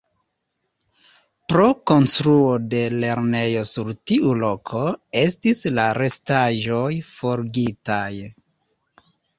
Pro 1.51 1.67
konstruo 1.91 2.55
de 2.73 2.81
lernejo 3.05 3.67
sur 3.73 3.93
tiu 4.13 4.33
loko 4.47 4.83
estis 5.25 5.65
la 5.79 5.89
restaĵoj 6.03 6.91
forigitaj. 7.13 8.05